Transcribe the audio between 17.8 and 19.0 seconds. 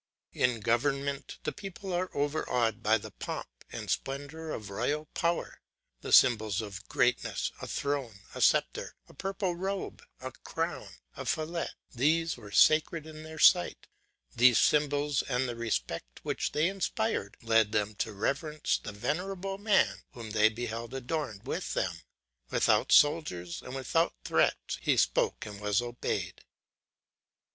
to reverence the